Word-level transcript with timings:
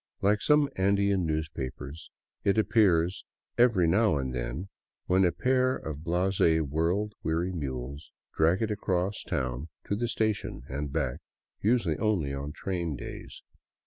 Like 0.23 0.41
some 0.41 0.67
Andean 0.77 1.27
newspapers, 1.27 2.09
it 2.43 2.57
appears" 2.57 3.23
every 3.65 3.85
now 3.87 4.17
and 4.17 4.33
then," 4.33 4.69
when 5.05 5.23
a 5.23 5.31
pair 5.31 5.75
of 5.75 6.03
blase, 6.03 6.39
world 6.63 7.13
weary 7.21 7.51
mules 7.51 8.09
drag 8.35 8.63
it 8.63 8.71
across 8.71 9.21
town 9.21 9.67
to 9.85 9.95
the 9.95 10.07
station 10.07 10.63
and 10.67 10.91
back, 10.91 11.19
usually 11.61 11.99
only 11.99 12.33
on 12.33 12.51
train 12.51 12.95
days. 12.95 13.43